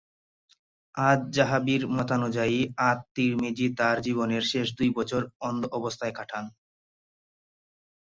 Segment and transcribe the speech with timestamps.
[0.97, 2.59] আয-যাহাবির মতানুযায়ী
[2.89, 6.45] আত-তিরমিজি তার জীবনের শেষ দুই বছর অন্ধ অবস্থায় কাটান।